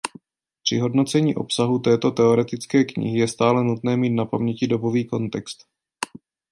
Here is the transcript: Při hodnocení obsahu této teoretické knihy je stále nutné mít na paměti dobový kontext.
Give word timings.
Při 0.63 0.77
hodnocení 0.77 1.35
obsahu 1.35 1.79
této 1.79 2.11
teoretické 2.11 2.83
knihy 2.83 3.19
je 3.19 3.27
stále 3.27 3.63
nutné 3.63 3.97
mít 3.97 4.09
na 4.13 4.25
paměti 4.25 4.67
dobový 4.67 5.05
kontext. 5.05 5.65